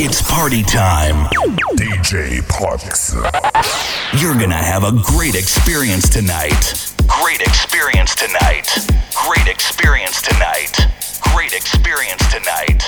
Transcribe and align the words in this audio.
It's 0.00 0.22
party 0.22 0.62
time. 0.62 1.26
DJ 1.74 2.48
Parks. 2.48 3.12
You're 4.22 4.38
gonna 4.38 4.54
have 4.54 4.84
a 4.84 4.92
great 4.92 5.34
experience 5.34 6.08
tonight. 6.08 6.94
Great 7.08 7.40
experience 7.40 8.14
tonight. 8.14 8.68
Great 9.26 9.48
experience 9.48 10.22
tonight. 10.22 10.86
Great 11.34 11.52
experience 11.52 12.22
tonight. 12.30 12.84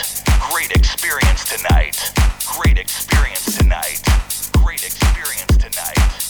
Great 0.53 0.71
experience 0.71 1.51
tonight. 1.51 2.12
Great 2.46 2.78
experience 2.78 3.58
tonight. 3.58 4.03
Great 4.63 4.85
experience 4.85 5.56
tonight. 5.58 6.29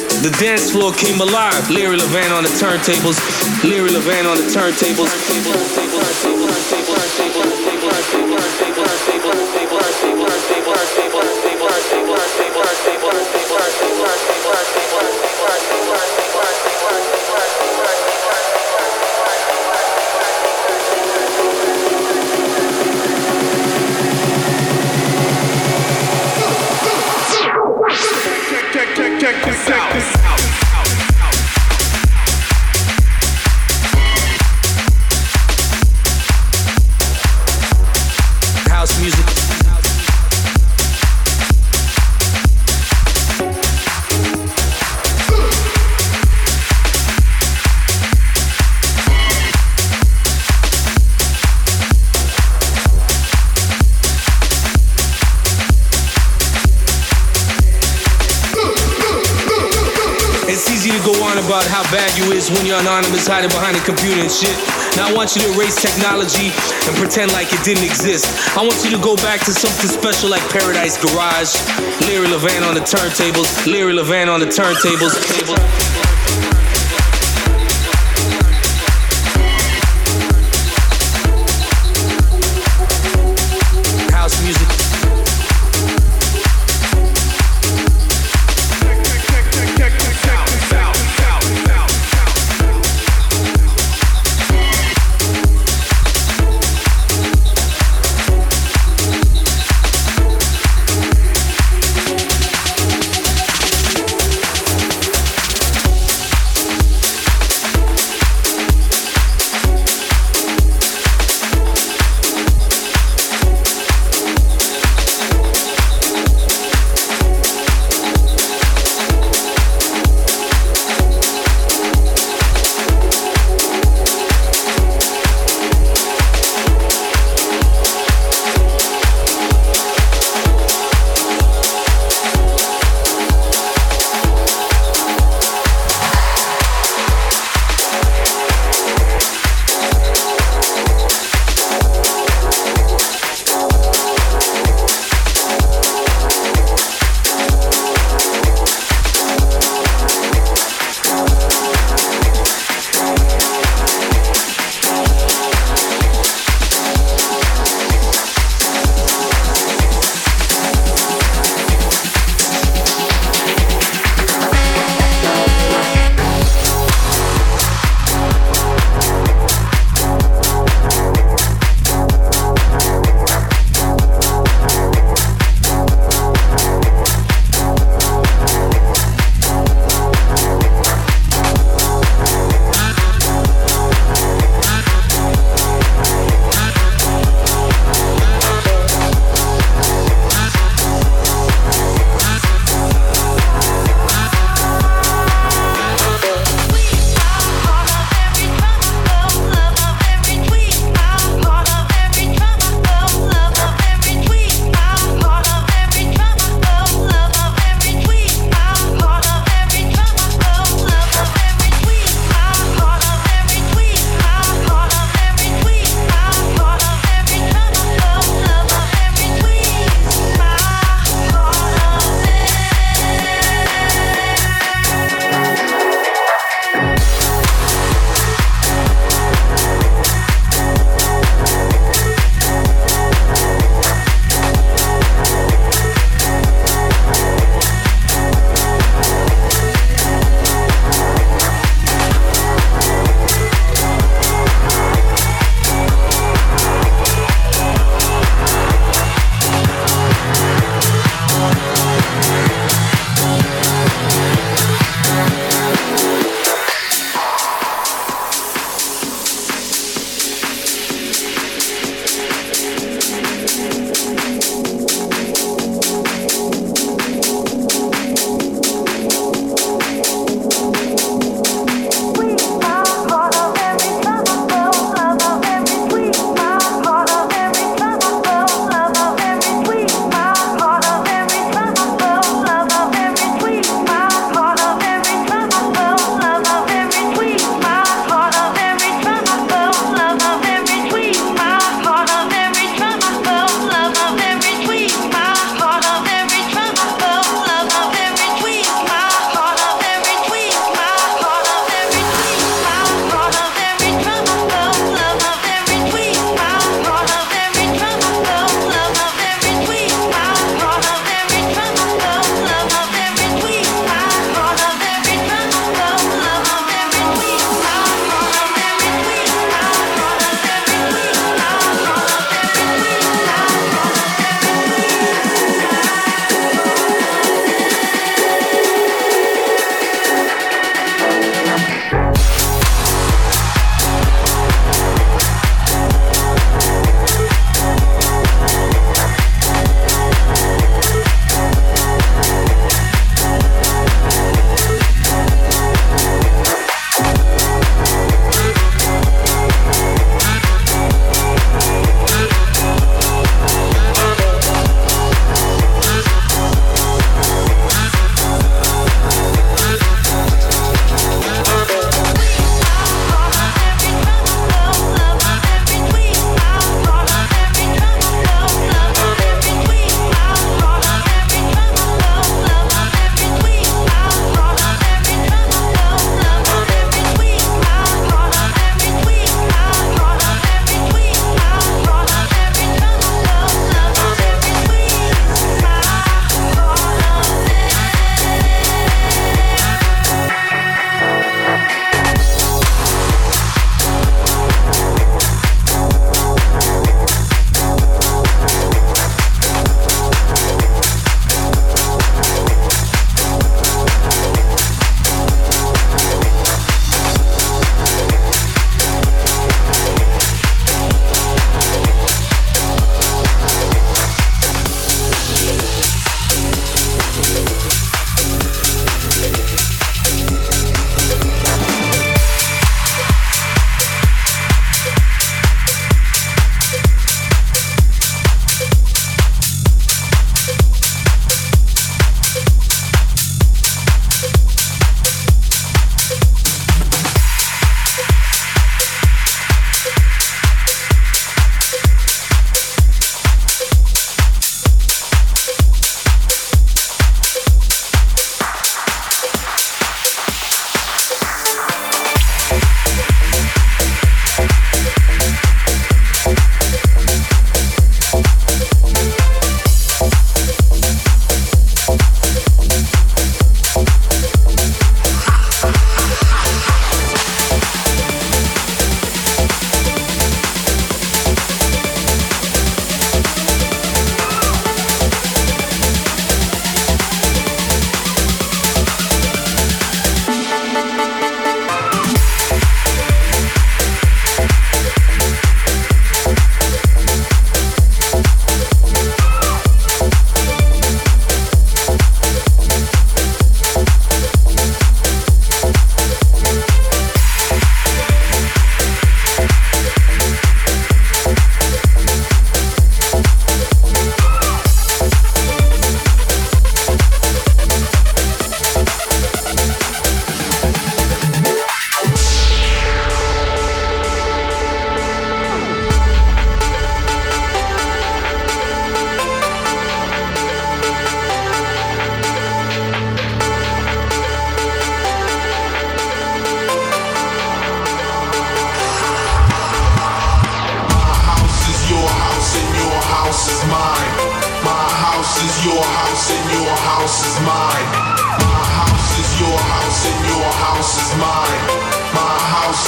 The 0.21 0.29
dance 0.39 0.71
floor 0.71 0.93
came 0.93 1.19
alive. 1.19 1.67
Larry 1.71 1.97
Levan 1.97 2.31
on 2.37 2.43
the 2.43 2.49
turntables. 2.49 3.17
Larry 3.63 3.89
Levan 3.89 4.29
on 4.29 4.37
the 4.37 4.43
turntables. 4.43 4.81
about 7.25 7.39
how 7.39 7.49
bad 7.49 7.60
you 61.91 62.31
is 62.31 62.49
when 62.49 62.65
you're 62.65 62.79
anonymous 62.79 63.27
hiding 63.27 63.51
behind 63.51 63.75
a 63.75 63.83
computer 63.83 64.21
and 64.21 64.31
shit. 64.31 64.55
Now 64.95 65.11
I 65.11 65.13
want 65.13 65.35
you 65.35 65.41
to 65.43 65.49
erase 65.51 65.75
technology 65.75 66.47
and 66.87 66.95
pretend 66.95 67.31
like 67.35 67.51
it 67.51 67.59
didn't 67.67 67.83
exist. 67.83 68.31
I 68.55 68.63
want 68.63 68.79
you 68.83 68.91
to 68.95 69.01
go 69.03 69.15
back 69.17 69.43
to 69.43 69.51
something 69.51 69.91
special 69.91 70.29
like 70.29 70.43
Paradise 70.55 70.95
Garage. 70.95 71.51
Larry 72.07 72.31
Levan 72.31 72.63
on 72.63 72.75
the 72.75 72.85
turntables. 72.87 73.67
Larry 73.67 73.91
Levan 73.91 74.31
on 74.31 74.39
the 74.39 74.47
turntables. 74.47 75.90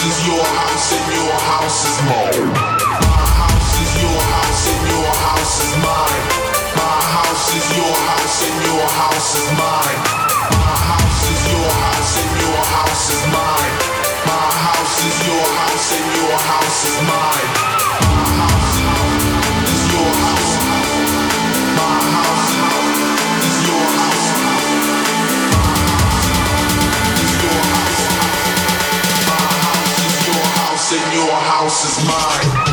Is 0.05 0.27
your 0.27 0.43
house 0.43 0.91
and 0.91 1.07
your 1.15 1.39
house 1.47 1.79
is 1.87 1.97
mine. 2.03 2.47
My 2.51 3.23
house 3.39 3.73
is 3.83 3.91
your 4.03 4.21
house 4.33 4.63
and 4.71 4.83
your 4.91 5.11
house 5.23 5.55
is 5.63 5.73
mine. 5.79 6.23
My 6.75 6.97
house 7.15 7.47
is 7.55 7.67
your 7.77 7.95
house 8.07 8.39
and 8.43 8.59
your 8.67 8.87
house 8.99 9.31
is 9.39 9.47
mine. 9.55 9.99
My 10.59 10.75
house 10.91 11.23
is 11.31 11.41
your 11.51 11.71
house 11.83 12.13
and 12.19 12.33
your 12.43 12.63
house 12.73 13.05
is 13.15 13.23
mine. 13.31 13.75
My 14.27 14.47
house 14.67 14.97
is 15.07 15.17
your 15.27 15.47
house 15.59 15.89
and 15.95 16.07
your 16.19 16.37
house 16.51 16.79
is 16.89 16.97
mine. 17.07 17.49
My 18.03 18.27
house 18.43 18.75
is 19.71 19.83
your 19.93 20.11
house. 20.23 20.62
House 31.73 31.97
is 31.97 32.07
mine. 32.07 32.72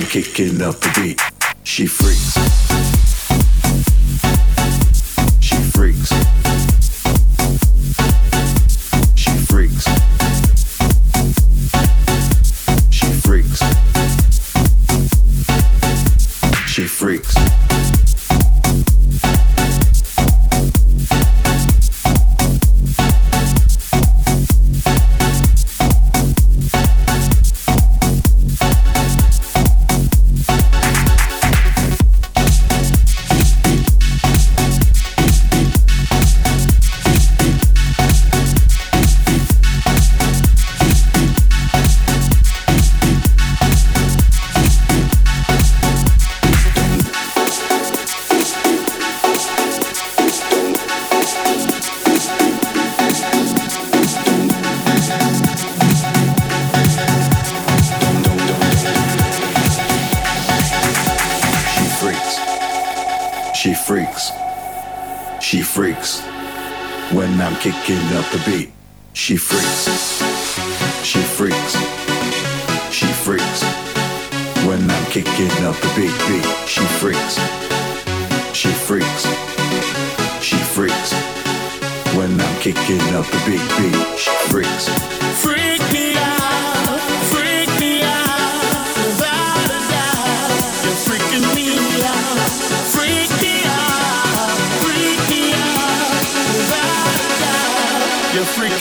Kicking 0.00 0.62
up 0.62 0.80
the 0.80 0.90
beat. 0.94 1.20
She 1.64 1.86
freaks. 1.86 2.32
She 5.40 5.56
me 5.56 6.21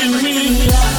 fucking 0.10 0.36
me. 0.36 0.91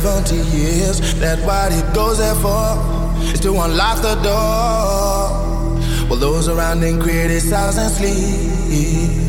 70 0.00 0.34
years 0.54 1.14
that 1.20 1.38
what 1.46 1.72
it 1.72 1.94
goes 1.94 2.18
there 2.18 2.34
for 2.34 2.76
is 3.32 3.40
to 3.40 3.48
unlock 3.52 4.02
the 4.02 4.14
door. 4.16 5.30
While 6.06 6.20
those 6.20 6.48
around 6.48 6.82
him 6.82 7.00
criticize 7.00 7.78
and 7.78 7.90
sleep. 7.90 9.24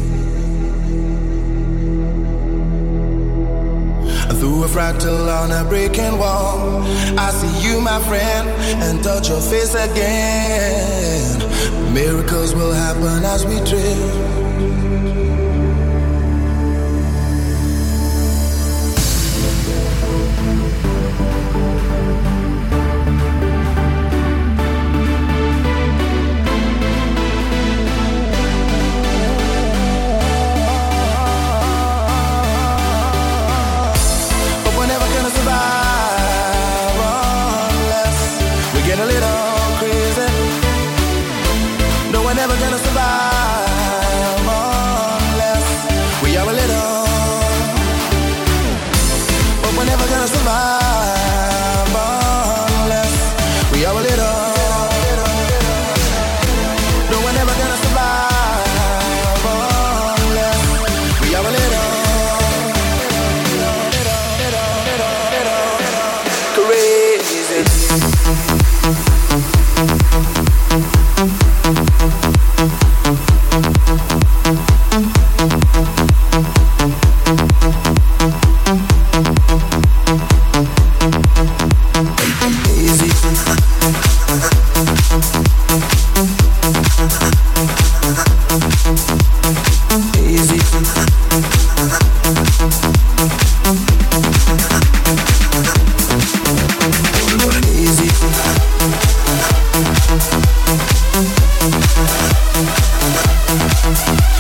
Through 4.40 4.66
a 4.66 4.68
fractal 4.68 5.30
on 5.42 5.52
a 5.52 5.64
breaking 5.70 6.18
wall, 6.18 6.84
I 7.18 7.30
see 7.32 7.70
you, 7.70 7.80
my 7.80 8.02
friend, 8.02 8.50
and 8.84 9.02
touch 9.02 9.30
your 9.30 9.40
face 9.40 9.74
again. 9.74 11.40
Miracles 11.94 12.54
will 12.54 12.74
happen 12.74 13.24
as 13.24 13.46
we 13.46 13.56
drift. 13.60 14.87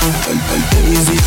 Daisy. 0.07 1.17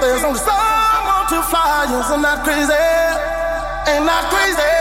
there's 0.00 0.24
only 0.24 0.38
someone 0.38 1.26
to 1.28 1.42
fly. 1.50 1.86
Yes, 1.90 2.10
I'm 2.10 2.22
not 2.22 2.44
crazy, 2.44 2.72
ain't 3.92 4.04
not 4.04 4.24
crazy. 4.32 4.74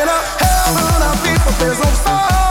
In 0.00 0.06
a 0.08 0.18
hell 0.40 1.02
of 1.08 1.16
people, 1.24 1.52
there's 1.58 1.80
only 1.80 1.96
someone. 2.04 2.41